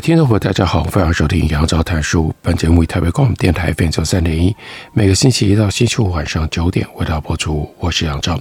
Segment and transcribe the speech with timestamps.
[0.00, 2.32] 听众朋友，大家好，欢迎收听杨照谈书。
[2.40, 4.54] 本节目以台北广播电台 FM 三点一，
[4.92, 7.68] 每个星期一到星期五晚上九点为大家播出。
[7.78, 8.40] 我是杨照，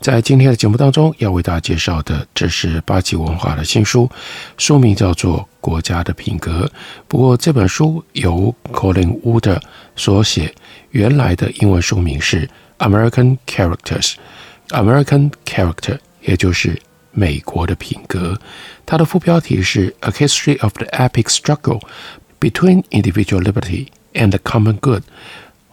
[0.00, 4.10] 在今天的节目当中要为大家介绍的，这是八旗文化的新书，
[4.58, 6.64] 书名叫做《国家的品格》。
[7.06, 9.60] 不过这本书由 Colin Wood
[9.94, 10.52] 所写，
[10.90, 16.80] 原来的英文书名是 American Characters，American Character，也就是。
[17.18, 18.38] 美国的品格，
[18.84, 21.80] 它的副标题是《A History of the Epic Struggle
[22.38, 25.02] Between Individual Liberty and the Common Good》。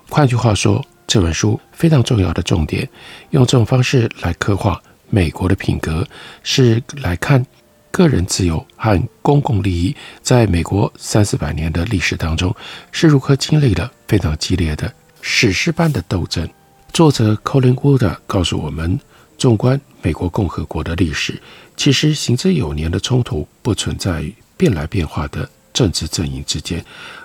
[0.09, 2.87] 换句话说，这本书非常重要的重点，
[3.31, 6.07] 用这种方式来刻画美国的品格，
[6.43, 7.45] 是来看
[7.91, 12.55] 个人自由和公共利益在美国三四百年的历史当中
[12.93, 16.47] 是如何经历了非常激烈的史诗般的斗争。
[16.93, 18.97] 作者 Colin Wooder 告诉我们。
[19.43, 21.37] 纵观美国共和国的历史，
[21.75, 26.81] 其实行之有年的冲突不存在于变来变化的政治阵营之间，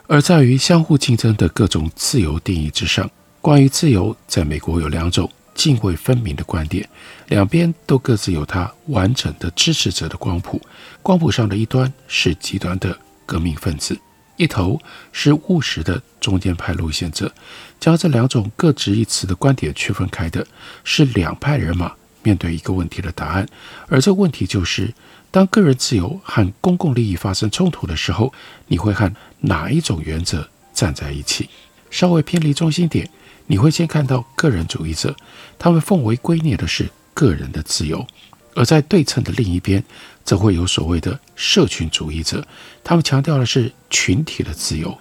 [0.09, 3.09] 而在于相互竞争的各种自由定义之上。
[3.41, 6.89] 关于自由，在美国有两种泾渭分明的观点，
[7.29, 10.61] 两边都各自有它完整的支持者的光谱。
[11.01, 13.97] 光谱上的一端是极端的革命分子，
[14.35, 14.77] 一头
[15.13, 17.33] 是务实的中间派路线者。
[17.79, 20.45] 将这两种各执一词的观点区分开的
[20.83, 21.95] 是两派人马。
[22.29, 23.49] 面对一个问题的答案，
[23.89, 24.93] 而这个问题就是：
[25.31, 28.31] 当个人自由和公共利益发生冲突的时候，
[28.67, 31.49] 你会和哪一种原则站在一起？
[31.91, 33.09] 稍微偏离中心点，
[33.47, 35.17] 你会先看到个人主义者，
[35.59, 38.07] 他们奉为圭臬的是个人的自由；
[38.55, 39.83] 而在对称的另一边，
[40.23, 42.47] 则会有所谓的社群主义者，
[42.85, 44.99] 他们强调的是群体的自由。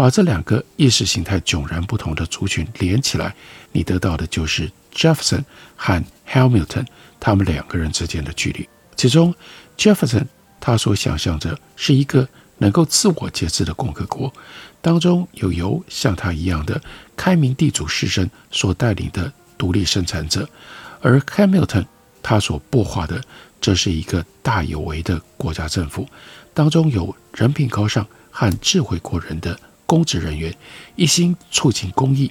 [0.00, 3.34] 把这两个意识形态迥然不同的族群连起来，
[3.70, 5.44] 你得到的就是 Jefferson
[5.76, 6.86] 和 Hamilton
[7.20, 8.66] 他们两个人之间的距离。
[8.96, 9.34] 其中
[9.76, 10.24] ，Jefferson
[10.58, 14.32] 他所想象着是一个能够自我节制的共和国，
[14.80, 16.80] 当中有由像他一样的
[17.14, 20.48] 开明地主士绅所带领的独立生产者，
[21.02, 21.84] 而 Hamilton
[22.22, 23.22] 他所擘画的
[23.60, 26.08] 这是一个大有为的国家政府，
[26.54, 29.60] 当中有人品高尚和智慧过人的。
[29.90, 30.54] 公职人员
[30.94, 32.30] 一心促进公益，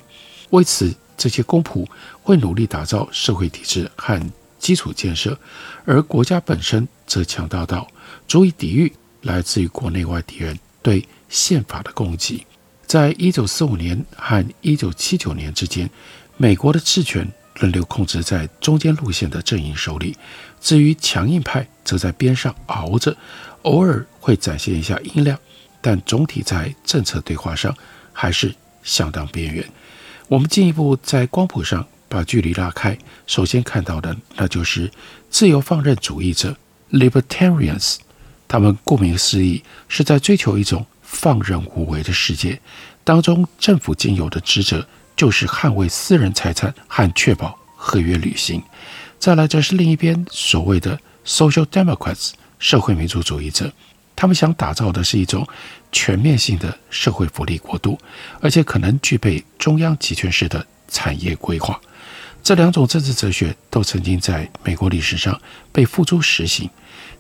[0.52, 1.86] 为此，这些公仆
[2.24, 4.18] 会努力打造社会体制和
[4.58, 5.38] 基础建设，
[5.84, 7.86] 而国家本身则强大到
[8.30, 8.90] 足以抵御
[9.24, 12.46] 来自于国内外敌人对宪法的攻击。
[12.88, 15.90] 在一九四五年和一九七九年之间，
[16.38, 20.16] 美国的治权轮流控制在中间路线的阵营手里，
[20.62, 23.18] 至于强硬派则在边上熬着，
[23.64, 25.38] 偶尔会展现一下音量。
[25.82, 27.76] 但总体在政策对话上
[28.14, 28.54] 还是
[28.84, 29.66] 相当边缘。
[30.28, 34.92] 我们进一步在光谱上把距离拉开，首先看到的那就是
[35.30, 36.56] 自由放任主义者
[36.92, 37.98] （Libertarians）。
[38.48, 42.60] 他们顾名思义是在追求一种放任无为的世界，
[43.04, 48.62] 当中政府仅有的职责就是捍卫私人财产和确保合约履行。
[49.20, 53.72] 再来，则是另一边所谓的 Social Democrats（ 社会民主主义者）。
[54.20, 55.48] 他们想打造的是一种
[55.94, 57.98] 全面性的社会福利国度，
[58.42, 61.80] 而且可能具备中央集权式的产业规划。
[62.44, 65.42] 这两种政治哲学都曾经在美国历史上
[65.72, 66.70] 被付诸实行。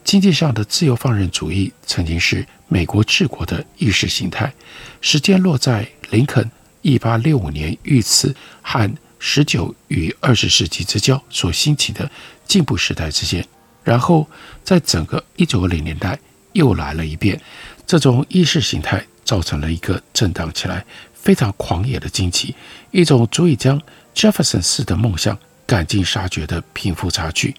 [0.04, 4.54] 经济上的自由放任主义曾经是美国治国的意识形态，
[5.00, 12.12] 时间落在林肯一八六五年遇刺和十九与二十世纪之交所兴起的
[12.45, 13.48] 进步时代之间。
[13.86, 14.28] 然后
[14.66, 16.19] 在整个一九二零年代。
[16.59, 17.39] 又来了一遍，
[17.88, 22.53] 这种意识形态造成了一个震荡起来非常狂野的经济，
[22.91, 23.81] 一种足以将
[24.13, 27.56] Jefferson 式的梦想赶尽杀绝的贫富差距，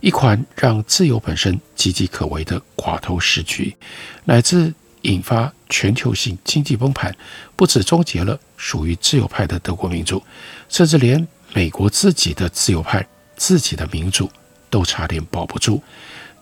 [0.00, 3.76] 一款让自由本身岌岌可危的寡头时局，
[4.24, 7.14] 乃至引发全球性经济崩盘，
[7.54, 10.20] 不止终结了属于自由派的德国民主，
[10.68, 11.24] 甚至连
[11.54, 13.06] 美国自己的自由派、
[13.36, 14.28] 自己的民主
[14.68, 15.80] 都差点保不住。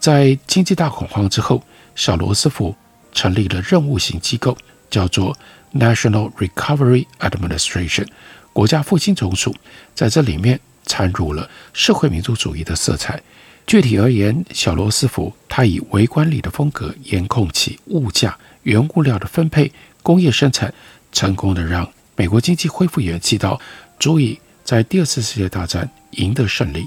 [0.00, 1.60] 在经济大恐慌之后，
[1.98, 2.76] 小罗斯福
[3.12, 4.56] 成立了任务型机构，
[4.88, 5.36] 叫做
[5.74, 8.06] National Recovery Administration，
[8.52, 9.52] 国家复兴总署，
[9.96, 13.20] 在这里面掺入了社会民主主义的色彩。
[13.66, 19.72] 具体而言，小罗斯福他以微观理的风格严控起物价、原物料的分配、
[20.04, 20.72] 工业生产，
[21.10, 23.60] 成功的让美国经济恢复元气到
[23.98, 26.86] 足以在第二次世界大战赢得胜利。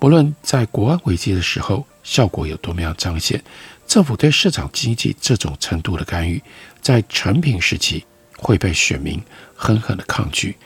[0.00, 3.42] 不论在国安危机的时候效果有多么样彰显，
[3.94, 6.42] 政府对市场经济这种程度的干预，
[6.82, 8.04] 在成平时期
[8.36, 9.22] 会被选民
[9.54, 10.56] 狠狠的抗拒。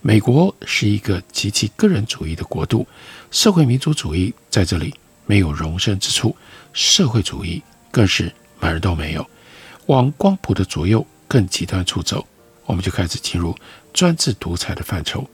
[0.00, 2.86] 美国是一个极其个人主义的国度，
[3.32, 4.94] 社会民主主义在这里
[5.26, 6.36] 没有容身之处，
[6.72, 7.60] 社会主义
[7.90, 9.28] 更是门儿都没有。
[9.86, 12.24] 往光谱的左右更极端处走，
[12.66, 13.58] 我们就开始进入
[13.92, 15.28] 专制独裁的范畴。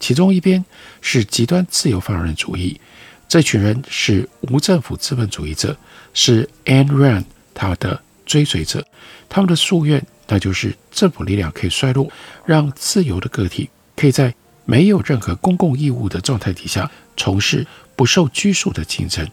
[0.00, 0.64] 其中一边
[1.00, 2.80] 是极端自由放任主义，
[3.28, 5.76] 这群人是无政府资本主义者，
[6.14, 8.84] 是 Ayn Rand 他的追随者。
[9.28, 12.10] 他们的夙愿，那就是政府力量可以衰落，
[12.46, 14.34] 让自由的个体可以在
[14.64, 19.28] 没有任何公共义务的状态底下从事不受拘束的竞争。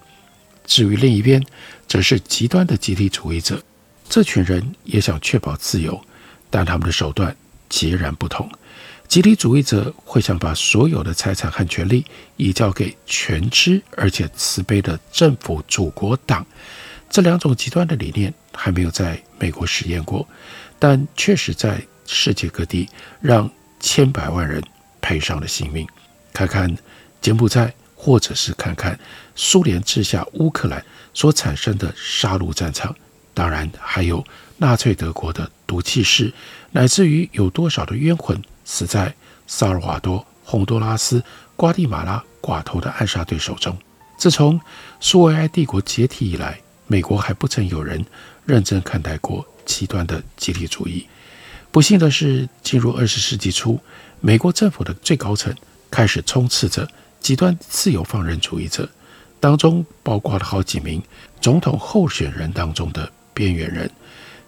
[0.66, 1.42] 至于另一边，
[1.88, 3.62] 则是极端的集体主义者，
[4.10, 6.02] 这群人也想确保自由，
[6.50, 7.34] 但他们的手段
[7.70, 8.50] 截然不同。
[9.08, 12.06] 集体主义者会想把所有的财产和权力
[12.36, 16.46] 移交给全知而且慈悲的政府祖国党。
[17.10, 20.28] 这两种极端的理念还没有在美国实验过，
[20.78, 22.90] 但确实在世界各地
[23.22, 23.50] 让
[23.80, 24.62] 千百万人
[25.00, 25.88] 赔上了性命。
[26.34, 26.76] 看看
[27.22, 29.00] 柬埔寨，或者是看看
[29.36, 32.94] 苏联治下乌克兰所产生的杀戮战场，
[33.34, 34.22] 当然还有
[34.58, 36.34] 纳粹德国的毒气室，
[36.72, 38.42] 乃至于有多少的冤魂。
[38.68, 39.14] 死在
[39.46, 41.24] 萨尔瓦多、洪都拉斯、
[41.56, 43.78] 瓜地马拉寡头的暗杀队手中。
[44.18, 44.60] 自从
[45.00, 48.04] 苏维埃帝国解体以来，美国还不曾有人
[48.44, 51.06] 认真看待过极端的集体主义。
[51.70, 53.80] 不幸的是，进入二十世纪初，
[54.20, 55.54] 美国政府的最高层
[55.92, 56.88] 开始充斥着
[57.20, 58.90] 极端自由放任主义者，
[59.40, 61.04] 当中包括了好几名
[61.40, 63.92] 总统候选人当中的边缘人，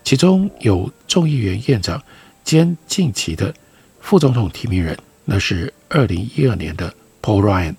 [0.08, 2.02] 其中有众议院院长
[2.46, 3.54] 兼近期的。
[4.00, 7.76] 副总统提名人，那是二零一二年的 Paul Ryan，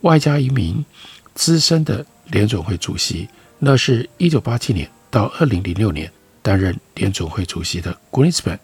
[0.00, 0.82] 外加一名
[1.34, 3.28] 资深的联总会主席，
[3.58, 8.58] 那是一九八七年到二零零六年担任联总会主席的 Greenspan，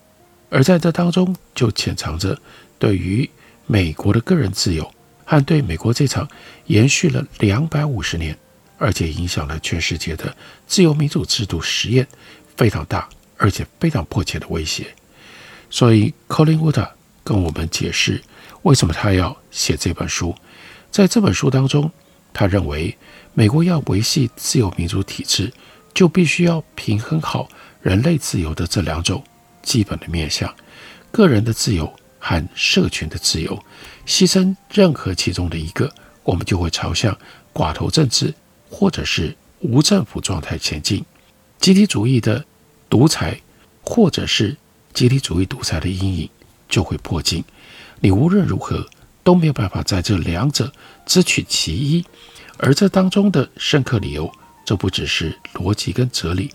[0.48, 2.40] 而在这当中就潜藏着
[2.78, 3.28] 对于
[3.66, 4.90] 美国的个人自由
[5.26, 6.26] 和对美国这场
[6.64, 8.34] 延续了两百五十年，
[8.78, 10.34] 而且影响了全世界的
[10.66, 12.08] 自由民主制度实验
[12.62, 14.86] 非常大而且非常迫切的威胁，
[15.68, 16.88] 所以 Colin Wood。
[17.24, 18.22] 跟我们解释
[18.62, 20.32] 为什么他要写这本书。
[20.92, 21.90] 在这本书当中，
[22.32, 22.96] 他认为
[23.34, 25.52] 美国要维系自由民主体制，
[25.92, 27.48] 就必须要平衡好
[27.80, 29.22] 人类自由的这两种
[29.62, 30.52] 基本的面向：
[31.10, 33.60] 个人的自由和社群的自由。
[34.06, 35.92] 牺牲任何其中的一个，
[36.22, 37.16] 我们就会朝向
[37.52, 38.32] 寡头政治
[38.70, 41.04] 或者是无政府状态前进。
[41.60, 42.44] 集体主义的
[42.92, 43.40] 独裁，
[43.80, 44.54] 或者是
[44.92, 46.28] 集体主义独裁的阴影。
[46.68, 47.44] 就会破镜，
[48.00, 48.86] 你无论如何
[49.22, 50.72] 都没有办法在这两者
[51.04, 52.02] 只取其一，
[52.56, 54.32] 而这当中的深刻理由，
[54.64, 56.50] 这不只是逻辑跟哲理，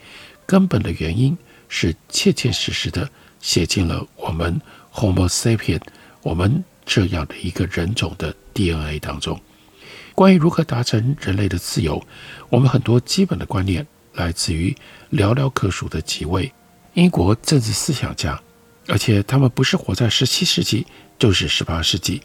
[0.48, 1.38] 根本的原因
[1.70, 3.08] 是切切实实的
[3.40, 4.60] 写进了我们
[4.92, 5.82] Homo sapien
[6.24, 9.40] 我们这样的一个人种的 DNA 当中。
[10.16, 12.04] 关于如何达成人类的自由，
[12.50, 13.86] 我们很多基本的观念
[14.18, 14.76] 来自于
[15.14, 16.52] 寥寥可数的几位
[16.96, 18.38] 英国政治思想家。
[18.90, 20.86] 而且他们不是活在十七世纪，
[21.20, 22.22] 就是十八世纪。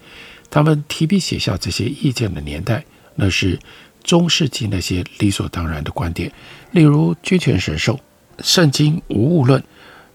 [0.49, 2.85] 他们提笔写下这些意见的年代，
[3.17, 3.59] 那是
[4.05, 6.33] 中世纪那些理所当然的观点，
[6.71, 7.99] 例如君权神授、
[8.43, 9.63] 圣经无物论、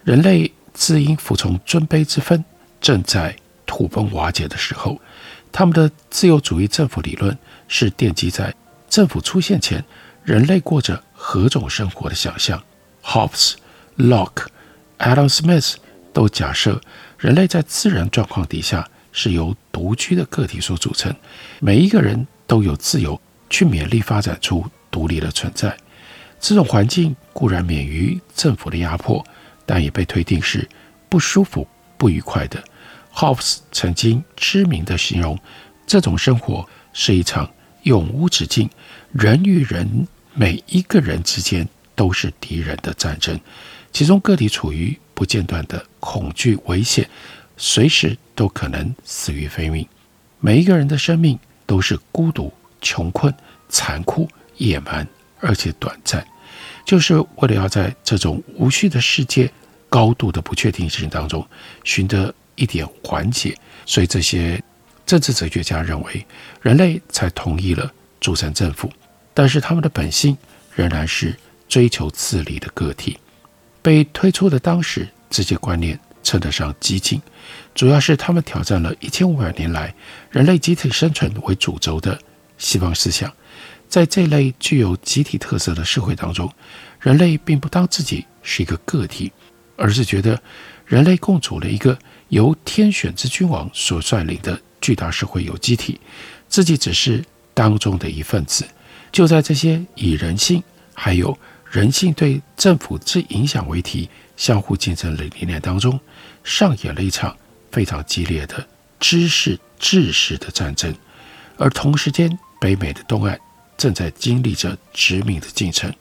[0.03, 2.45] 人类自应服从尊卑之分，
[2.79, 5.01] 正在土崩瓦解的时候。
[5.51, 8.53] 他们的自由主义政府理论是奠基在
[8.89, 9.83] 政府出现前，
[10.23, 12.63] 人类过着何种生活的想象。
[13.03, 13.55] Hobbes、
[13.97, 14.45] Locke、
[14.97, 15.75] Adam Smith。
[16.13, 16.81] 都假设
[17.19, 21.13] 人类在自然状况底下是由独居的个体所组成，
[21.59, 25.77] 每一个人都有自由去勉力发展出独立的存在。
[26.39, 29.23] 这种环境固然免于政府的压迫，
[29.63, 30.67] 但也被推定是
[31.07, 31.67] 不舒服、
[31.99, 32.63] 不愉快的。
[33.13, 35.37] Hobbes 曾经知名地形容
[35.85, 37.51] 这种生活是一场
[37.83, 38.67] 永无止境、
[39.11, 40.07] 人与人
[40.39, 43.39] 每一个人之间都是敌人的战争，
[43.91, 47.09] 其中个体处于不间断的恐惧、危险，
[47.57, 49.87] 随时都可能死于非命。
[50.39, 53.33] 每一个人的生命都是孤独、穷困、
[53.67, 55.07] 残酷、野蛮，
[55.39, 56.23] 而且短暂，
[56.85, 59.51] 就是为了要在这种无序的世界、
[59.89, 61.43] 高度的不确定性当中
[61.83, 63.57] 寻得一点缓解。
[63.87, 64.63] 所以，这些
[65.03, 66.23] 政治哲学家认为，
[66.61, 67.91] 人类才同意了
[68.21, 68.87] 组成政府。
[69.37, 70.35] 但是他们的本性
[70.73, 71.37] 仍然是
[71.69, 73.19] 追求自立的个体。
[73.83, 77.21] 被推出的当时，这些观念称得上激进，
[77.75, 79.93] 主要是他们挑战了一千五百年来
[80.31, 82.19] 人类集体生存为主轴的
[82.57, 83.31] 西方思想。
[83.87, 86.51] 在这类具有集体特色的社会当中，
[86.99, 89.31] 人类并不当自己是一个个体，
[89.75, 90.41] 而是觉得
[90.83, 91.95] 人类共处了一个
[92.29, 96.01] 由天选之君王所率领的巨大社会有机体，
[96.49, 98.65] 自己只是当中的一份子。
[99.11, 101.37] 就在这些以人性还有
[101.69, 105.99] 人性对政府之影响为题相互竞争的理念当中，
[106.43, 107.35] 上演了一场
[107.71, 108.67] 非常激烈的
[108.99, 110.93] 知识知识的战争，
[111.57, 113.39] 而同时间，北美的东岸。
[113.77, 115.93] 正在经历着殖民的进程。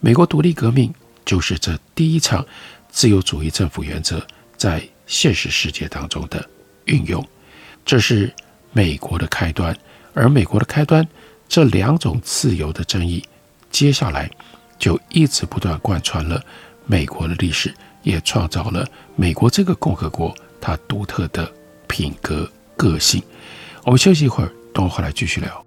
[0.00, 0.92] 美国独立革命
[1.24, 2.44] 就是这第一场
[2.90, 6.44] 自由主义政府原则在现实世界当中的
[6.86, 7.24] 运用，
[7.84, 8.34] 这是
[8.72, 9.72] 美国的开端。
[10.14, 11.06] 而美国的开端，
[11.52, 13.22] 这两种自由的争议，
[13.70, 14.30] 接下来
[14.78, 16.42] 就一直不断贯穿了
[16.86, 21.52] 美国的历史，也创造了美国这个共和国它独特的
[21.86, 23.22] 品格个性。
[23.84, 25.66] 我们休息一会儿，等我回来继续聊。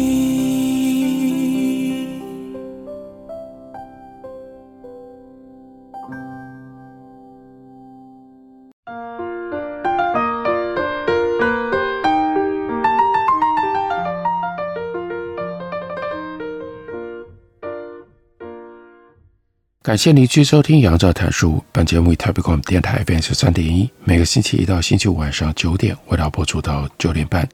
[19.83, 21.59] 感谢您继续收听杨照谈书。
[21.71, 27.49] 本节目以台北广播电台 FM 九三点一，每个星期一到星期五晚上九点，为大家播出到九点半。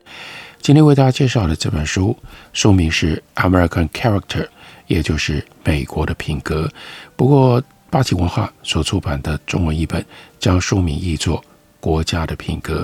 [0.61, 2.13] 今天为大家介绍的这本书，
[2.51, 4.43] 书名是《American Character》，
[4.87, 6.69] 也就是美国的品格。
[7.15, 10.05] 不过，八旗文化所出版的中文译本
[10.37, 11.39] 将书名译作
[11.79, 12.83] 《国家的品格》。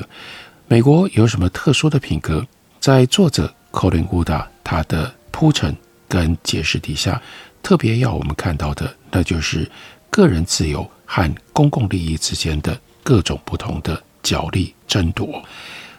[0.70, 2.48] 美国有什么特殊的品格？
[2.80, 5.76] 在作者 Colin Wood 他的铺陈
[6.08, 7.22] 跟解释底下。
[7.64, 9.68] 特别要我们看到的，那就是
[10.10, 15.42] 个人自由和公共利益之间的各种不同的角力争夺。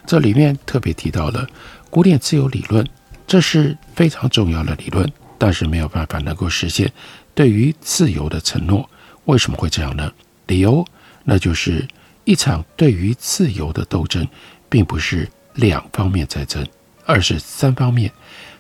[0.06, 1.48] 这里面特别提到了
[1.88, 2.86] 古典自由理论，
[3.26, 6.92] 这是非常重要的理论，但是没有办法能够实现
[7.34, 8.88] 对于自由的承诺。
[9.24, 10.12] 为什么会这样呢？
[10.46, 10.86] 理由
[11.24, 11.88] 那就是
[12.24, 14.28] 一场对于自由的斗争，
[14.68, 16.66] 并不是两方面在争，
[17.06, 18.12] 而是三方面，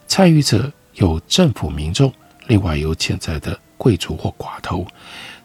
[0.06, 2.10] 参与者有政府、民众。
[2.46, 4.86] 另外有潜在的贵族或寡头，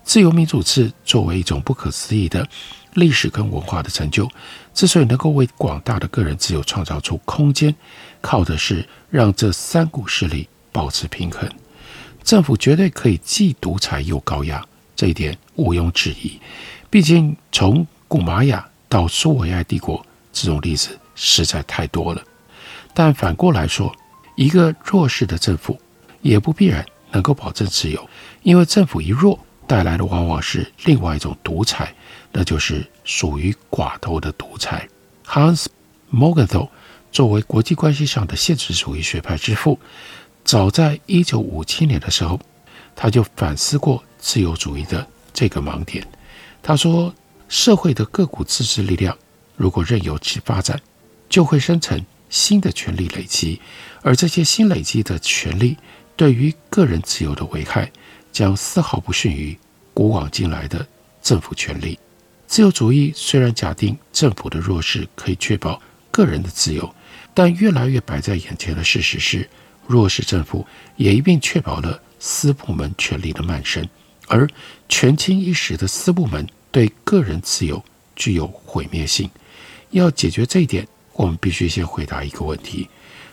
[0.04, 2.48] 自由民主制作为一种不可思议的
[2.94, 4.28] 历史跟文化的成就，
[4.74, 7.74] 之所以能够为广大的个人自由创造出空间，
[8.22, 11.50] 靠的是让这三股势力保持平衡。
[12.24, 14.64] 政府绝对可以既独裁又高压，
[14.96, 16.40] 这一点毋庸置疑。
[16.90, 22.22] 毕竟从古玛雅到苏维埃帝国，这种例子实在太多了。
[22.94, 23.96] 但反过来说，
[24.36, 25.80] 一个弱势的政府。
[26.22, 28.10] 也不必然能够保证自由，
[28.44, 31.94] 因为政府一弱，带来的往往是另外一种独裁，
[32.32, 34.88] 那就是属于寡头的独裁。
[35.26, 35.66] Hans
[36.12, 36.70] Morgenthau
[37.12, 39.80] 作为国际关系上的现实主义学派之父，
[40.44, 42.40] 早在一九五七年的时候，
[42.96, 46.06] 他就反思过自由主义的这个盲点。
[46.62, 47.14] 他说，
[47.48, 49.18] 社会的各股自治力量
[49.56, 50.80] 如果任由其发展，
[51.30, 53.60] 就会生成新的权力累积，
[54.02, 55.78] 而这些新累积的权力
[56.20, 57.90] 对于个人自由的危害，
[58.30, 59.58] 将丝毫不逊于
[59.94, 60.86] 古往今来的
[61.22, 61.98] 政府权力。
[62.46, 66.94] 自由主义虽然假定政府的弱势可以确保个人的自由，
[67.34, 69.50] 但越来越摆在眼前的事实是，
[69.88, 73.88] 弱势政府也一并确保了私部门权力的蔓生，
[74.28, 74.46] 而
[74.90, 77.82] 权倾一时的私部门对个人自由
[78.18, 79.30] 具有毁灭性。
[79.92, 82.90] 要解决这一点，我们必须先回答一个问题：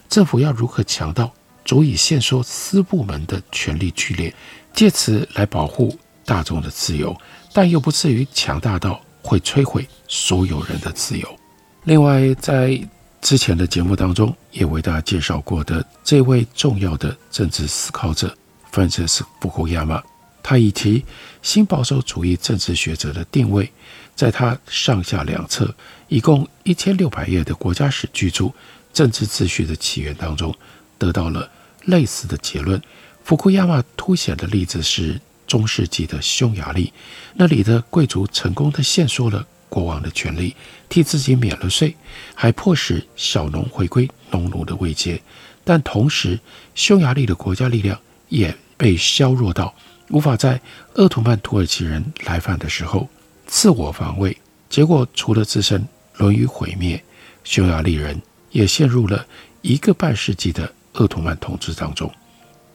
[0.08, 1.34] 政府要如何强到
[1.66, 4.32] 足以限缩私部门的权力剧烈，
[4.72, 5.94] 借此来保护
[6.24, 7.14] 大众的自由，
[7.52, 11.38] 但又不至于强大到会摧毁所有人的自由？
[11.84, 12.80] 另外，在
[13.20, 18.34] 之前的节目当中，也为大家介绍过的这位重要的政治思考者
[18.70, 20.00] 范西斯·布库亚马，
[20.42, 21.04] 他以其
[21.42, 23.70] 新保守主义政治学者的定位。
[24.14, 25.74] 在他上下两册，
[26.08, 28.44] 一共一千六百页的国家史巨著
[28.92, 30.54] 《政治秩序的起源》当中，
[30.96, 31.50] 得到了
[31.86, 32.80] 类似的结论。
[33.24, 36.92] 福库亚马凸显的例子是中世纪的匈牙利，
[37.34, 40.54] 那里的贵族成功地限缩了国王的权力，
[40.88, 41.96] 替自己免了税，
[42.34, 45.20] 还迫使小农回归农奴的位阶。
[45.64, 46.38] 但同时，
[46.76, 49.74] 匈牙利的国家力量也被削弱到
[50.10, 50.60] 无法在
[50.94, 53.08] 鄂图曼土耳其人来犯的时候。
[53.46, 54.36] 自我防卫，
[54.70, 57.02] 结果除了自身沦于毁灭，
[57.42, 59.26] 匈牙利人也陷入了
[59.62, 62.12] 一个半世纪的鄂图曼统治当中。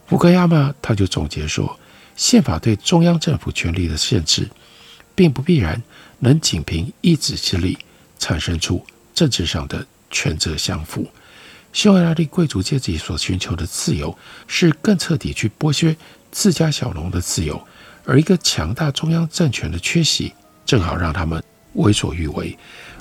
[0.08, 1.80] 福库亚马他就总结说，
[2.16, 4.50] 宪法对中央政府权力的限制，
[5.14, 5.82] 并不必然
[6.20, 7.78] 能仅凭一己之力
[8.18, 11.08] 产生出政治上的权责相符。
[11.74, 15.96] 匈牙利贵族阶级所寻求的自由，是更彻底去剥削
[16.32, 17.62] 自家小农的自由，
[18.06, 20.34] 而一个强大中央政权的缺席。
[20.64, 22.58] 正好让他们为所欲为。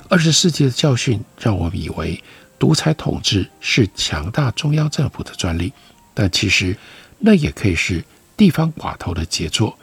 [0.09, 2.21] 二十世纪的教训让我们以为
[2.61, 5.73] 独裁统治是强大中央政府的专利，
[6.13, 6.77] 但其实
[7.17, 8.05] 那也可以是
[8.37, 9.75] 地方寡头的杰作。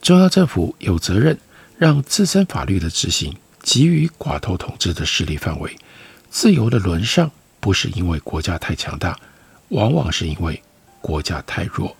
[0.00, 1.38] 中央政府有责任
[1.76, 5.76] 让自身法律的执行给予寡头统治的势力范围。
[6.30, 9.14] 自由的沦丧不是因为国家太强大，
[9.68, 10.62] 往往是因为
[11.02, 11.94] 国家太弱。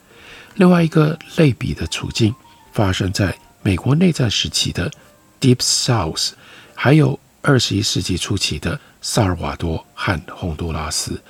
[0.55, 2.35] 另外一个类比的处境
[2.73, 4.91] 发生在美国内战时期的。
[5.43, 6.31] Deep South，
[6.75, 11.21] 还有二十一世纪初期的萨尔瓦多和洪都拉斯。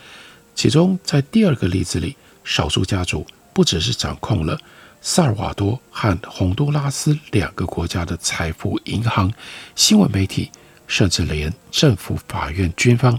[0.54, 4.56] 其中，在第二个例子里，少数家族不只是掌控了
[5.00, 9.32] 萨尔瓦多和洪都拉斯两个国家的财富、银行、
[9.74, 10.50] 新闻媒体，
[10.87, 13.18] 甚至连政府、法院、军方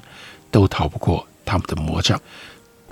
[0.51, 2.21] 都逃不过他们的魔掌。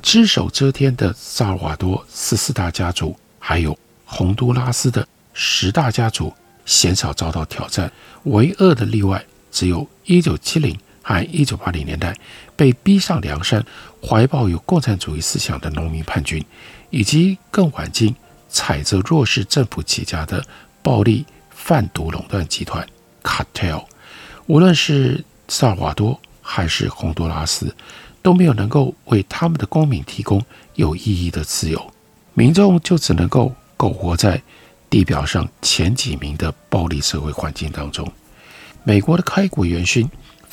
[0.01, 6.33] 只手遮天的萨尔瓦多十四大家族，还有洪都拉斯的十大家族。
[6.63, 7.91] 鲜少遭到挑战，
[8.23, 12.15] 唯二的例外只有一九七零和1980年代
[12.55, 13.65] 被逼上梁山、
[14.01, 16.43] 怀抱有共产主义思想的农民叛军，
[16.89, 18.15] 以及更晚近
[18.49, 20.43] 踩着弱势政府起家的
[20.81, 22.85] 暴力贩毒垄断集团
[23.23, 23.85] （cartel）。
[24.47, 27.75] 无论是萨尔瓦多还是洪都拉斯，
[28.21, 30.43] 都没有能够为他们的公民提供
[30.75, 31.93] 有意义的自由，
[32.33, 34.41] 民众就只能够苟活在。
[34.91, 38.05] 地表上前几名的暴力社会环境当中，
[38.83, 40.05] 美国的开国元勋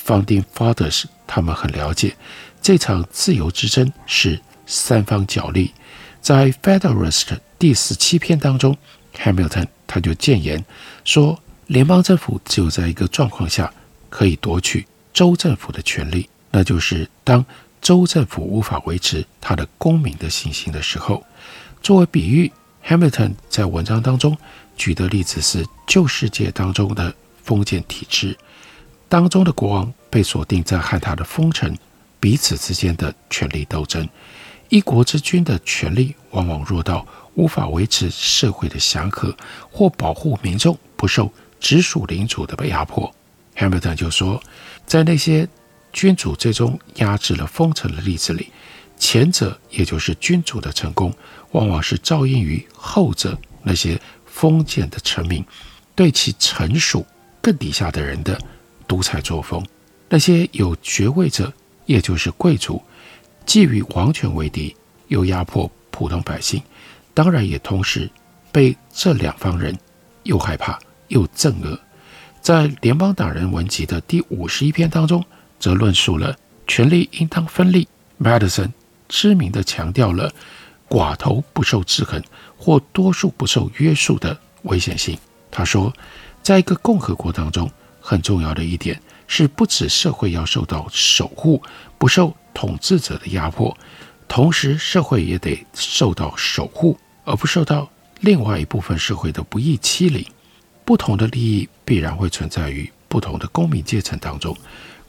[0.09, 2.17] （Founding Fathers） 他们很了解
[2.63, 5.75] 这场自由之争是三方角力。
[6.23, 7.27] 在《Federalist》
[7.59, 8.75] 第十七篇当中
[9.15, 10.65] ，Hamilton 他就建言
[11.05, 13.71] 说，联邦政府只有在一个状况下
[14.09, 17.45] 可以夺取州政府的权力，那就是当
[17.83, 21.23] 州政府无法维持他的公民的信心的时候。
[21.83, 22.51] 作为比喻。
[22.87, 24.35] Hamilton 在文章当中
[24.75, 28.35] 举的例子是旧世界当中的封建体制
[29.09, 31.77] 当中的国王被锁定在和他的封臣
[32.21, 34.09] 彼此之间的权力斗争，
[34.69, 39.35] 一国之君的权力往往弱到无法维持社会的祥和
[39.71, 43.13] 或保护民众不受直属领主的压迫。
[43.57, 44.43] Hamilton 就说，
[44.87, 45.49] 在那些
[45.93, 48.53] 君主最终压制了封臣的例子里，
[48.99, 51.13] 前者也就是君主的成功。
[51.53, 55.43] 往往是照应于后者那些封建的臣民
[55.95, 57.07] 对其臣属
[57.41, 58.39] 更底下的人的
[58.89, 59.65] 独裁作风，
[60.09, 61.53] 那些有爵位者，
[61.87, 62.83] 也就是贵族，
[63.47, 64.75] 既与王权为敌，
[65.07, 66.61] 又压迫普通百姓，
[67.15, 68.11] 当然也同时
[68.51, 69.79] 被这两方人
[70.25, 70.77] 又害怕
[71.09, 71.79] 又憎恶。
[72.41, 75.25] 在联邦党人文集的第五十一篇当中，
[75.61, 76.35] 则论述了
[76.67, 77.87] 权力应当分立。
[78.19, 78.73] Madison
[79.09, 80.33] 知名地强调了。
[80.89, 82.25] 寡头不受制衡，
[82.57, 85.19] 或多数不受约束的危险性。
[85.51, 85.93] 他说，
[86.43, 87.71] 在一个共和国当中，
[88.09, 91.63] 很重要的一点是，不止社会要受到守护，
[91.99, 93.77] 不受统治者的压迫，
[94.27, 97.87] 同时社会也得受到守护，而不受到
[98.21, 100.25] 另外一部分社会的不义欺凌。
[100.87, 104.57] 不同的利益必然会存在于不同的公民阶层当中，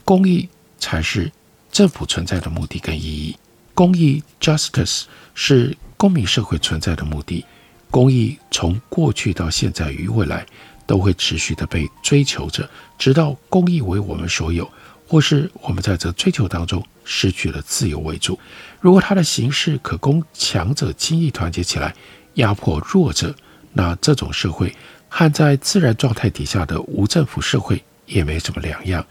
[0.04, 0.46] 公益
[0.78, 1.32] 才是
[1.72, 3.34] 政府存在的目的跟意义。
[3.74, 7.46] 公益 （justice） 是公民社会存在的目的。
[7.90, 10.46] 公益从过去到现在与未来
[10.90, 14.68] 都会持续的被追求着，直到公义为我们所有。
[15.06, 18.38] 或是我们在这追求当中失去了自由为主。
[18.80, 21.94] 如果它的形式可供强者轻易团结起来
[22.34, 23.34] 压迫弱者，
[23.72, 24.74] 那这种社会
[25.08, 29.04] 和在自然状态底下的无政府社会也没什么两样。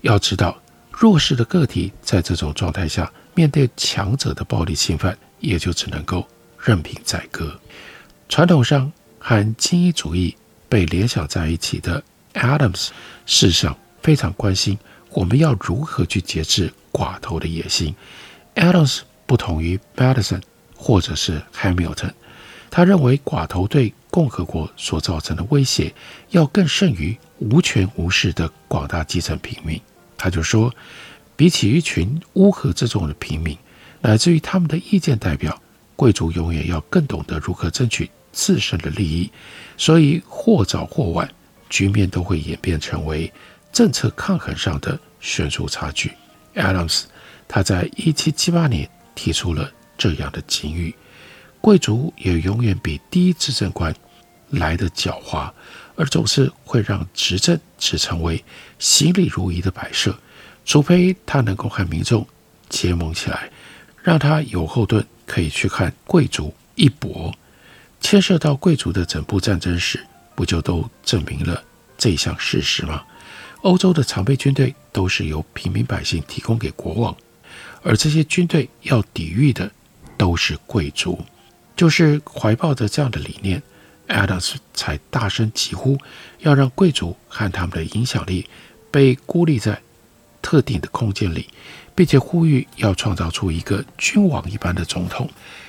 [0.00, 0.56] 要知道，
[0.90, 6.26] 弱势的个体在这种状态下面对强者的暴力侵犯，也就只能够
[6.58, 7.60] 任凭宰割。
[8.30, 10.34] 传统上和精英主义
[10.68, 12.02] 被联想在一起的
[12.34, 12.88] Adams，
[13.26, 14.78] 事实上非常关心。
[15.10, 17.94] 我们要如何去节制寡头的野心
[18.56, 20.42] ？Adams 不同于 Madison
[20.76, 22.10] 或者是 Hamilton，
[22.70, 25.94] 他认为寡头对共和国所造成的威胁
[26.30, 29.80] 要更甚于无权无势的广大基层平民。
[30.16, 30.72] 他就说，
[31.36, 33.56] 比起一群乌合之众的平民，
[34.00, 35.60] 乃至于他们的意见代表，
[35.94, 39.30] 贵族永远要更懂得如何争取自身的利益。
[39.78, 41.26] 所以或早或晚，
[41.70, 43.32] 局面都会演变成为。
[43.72, 46.12] 政策抗衡上的悬殊差距
[46.54, 47.06] ，Adams
[47.48, 49.68] 他在一七七八年提出了
[49.98, 50.94] 这样的警语：
[51.60, 53.92] 贵族也永远比第一执政官
[54.50, 55.50] 来得狡猾，
[55.96, 58.44] 而总是会让执政只成为
[58.78, 60.16] 行礼如仪的摆设，
[60.64, 62.24] 除非他能够和民众
[62.68, 63.50] 结盟起来，
[64.04, 67.34] 让他有后盾可以去看贵族一搏。
[68.04, 69.98] 牵涉到贵族的整部战争史，
[70.34, 71.64] 不就都证明了
[71.96, 73.02] 这项事实吗？
[73.62, 77.16] 欧洲的常备军队都是由平民百姓提供给国王，
[77.82, 79.70] 而这些军队要抵御的
[80.18, 81.18] 都是贵族。
[81.74, 83.62] 就是怀抱着这样的理念
[84.08, 85.98] ，Adams 才大声疾呼，
[86.40, 88.46] 要让贵族和他们的影响力
[88.90, 89.80] 被孤立在
[90.42, 91.48] 特定的空间里，
[91.94, 95.26] 并且呼吁要创造出一个君王一般的总统，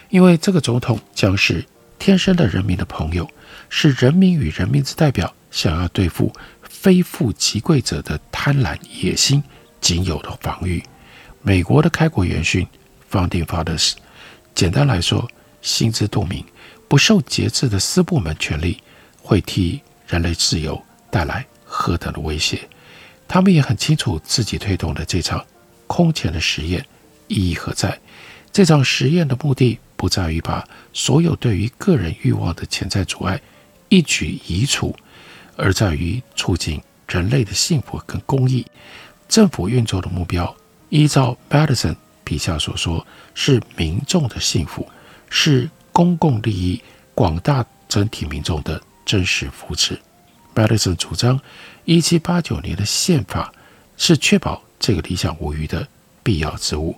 [0.09, 1.65] 因为这个总统将是
[2.05, 3.27] 天生的人民的朋友，
[3.67, 6.31] 是人民与人民之代表，想要对付。
[6.61, 9.41] 非富即贵者的贪婪野心
[9.81, 10.83] 仅有的防御。
[11.41, 12.67] 美国的开国元勋
[13.11, 13.93] （Founding Fathers），
[14.53, 15.27] 简单来说，
[15.63, 16.45] 心知肚明，
[16.87, 18.83] 不受节制的私部门权力
[19.19, 22.69] 会替人类自由带来何等的威胁。
[23.27, 25.43] 他们也很清楚自己推动的这场
[25.87, 26.85] 空前的实验
[27.27, 27.99] 意义何在。
[28.55, 33.41] 这场实验的目的不在于把所有对于个人欲望的潜在阻碍
[33.89, 34.95] 一举移除。
[35.57, 38.65] 而在于促进人类的幸福跟公益。
[39.27, 40.55] 政府运作的目标，
[40.87, 44.87] 依照 Madison 笔下所说，是民众的幸福，
[45.29, 46.81] 是公共利益、
[47.13, 49.97] 广大整体民众的真实福祉。
[50.53, 51.37] Madison 主张，
[51.83, 53.53] 一七八九年的宪法
[53.97, 55.85] 是确保这个理想无虞的
[56.23, 56.97] 必要之物，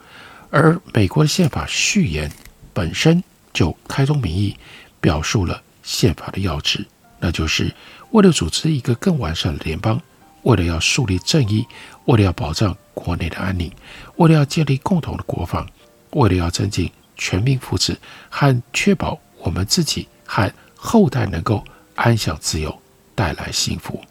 [0.49, 2.31] 而美国的宪法序言
[2.73, 4.55] 本身就开宗明义
[5.01, 6.85] 表述了宪法的要旨，
[7.19, 7.73] 那就是。
[8.11, 10.01] 为了组织一个更完善的联邦，
[10.43, 11.67] 为了要树立正义，
[12.05, 13.69] 为了要保障国内的安宁，
[14.15, 15.67] 为了要建立共同的国防，
[16.11, 17.97] 为了要增进全民福祉
[18.29, 21.61] 和确保我们自己和后代能够
[21.95, 22.81] 安享自由，
[23.13, 24.01] 带来幸福。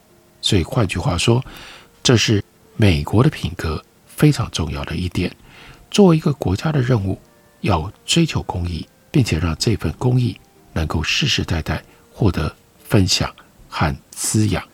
[0.42, 1.42] 所以换句话说，
[2.02, 2.44] 这是
[2.76, 5.34] 美国的品格非常重要的一点。
[5.90, 7.20] 作为一个国家的任务，
[7.60, 10.38] 要追求公益，并且让这份公益
[10.72, 13.34] 能够世世代代获得分享。
[13.68, 14.66] 和滋养，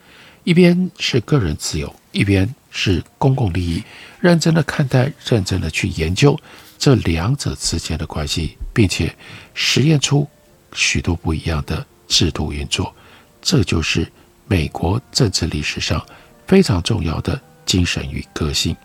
[0.45, 3.83] 一边是个人自由，一边是公共利益。
[4.21, 6.39] 认真的看待，认真的去研究
[6.79, 9.13] 这两者之间的关系，并且
[9.55, 10.29] 实验出
[10.73, 12.95] 许多不一样的制度运作。
[13.41, 14.07] 这就是
[14.47, 16.01] 美国政治历史上
[16.47, 18.77] 非常重要的精神与个性。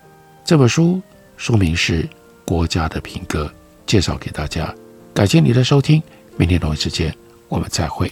[0.44, 1.00] 这本书
[1.38, 2.04] 书名是
[2.44, 3.46] 《国家的品格》，
[3.86, 4.74] 介绍给大家。
[5.14, 6.02] 感谢你的收听，
[6.36, 7.16] 明天同一时间
[7.48, 8.12] 我们再会。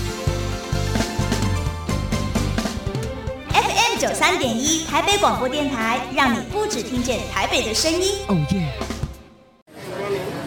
[4.01, 8.13] 九三点一台北广播电台，让你不只听见台北的声音。
[8.29, 8.73] 哦耶！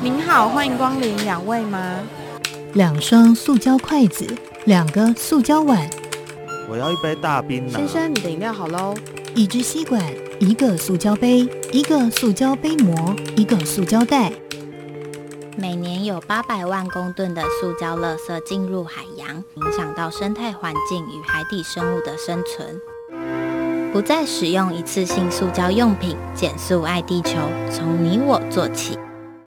[0.03, 2.01] 您好，欢迎光临，两位吗？
[2.73, 4.27] 两双塑胶筷子，
[4.65, 5.89] 两个塑胶碗。
[6.69, 7.79] 我要一杯大冰拿。
[7.79, 8.93] 先生，你的饮料好喽。
[9.37, 10.03] 一支吸管，
[10.41, 14.33] 一个塑胶杯，一个塑胶杯膜，一个塑胶袋。
[15.57, 22.81] 每年有八百万公吨的塑胶垃圾进入海洋，影响到生态环境与海底生物的生存。
[23.95, 27.39] 不再使用一次性塑胶用品，减速爱地球，
[27.71, 28.99] 从你我做起。